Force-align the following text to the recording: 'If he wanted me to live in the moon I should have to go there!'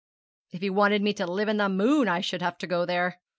'If 0.49 0.61
he 0.61 0.71
wanted 0.71 1.03
me 1.03 1.13
to 1.13 1.27
live 1.27 1.47
in 1.47 1.57
the 1.57 1.69
moon 1.69 2.07
I 2.07 2.21
should 2.21 2.41
have 2.41 2.57
to 2.57 2.65
go 2.65 2.87
there!' 2.87 3.21